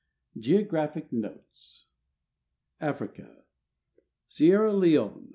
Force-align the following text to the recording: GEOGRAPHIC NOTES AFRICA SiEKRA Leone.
GEOGRAPHIC 0.39 1.13
NOTES 1.13 1.85
AFRICA 2.79 3.27
SiEKRA 4.31 4.73
Leone. 4.73 5.29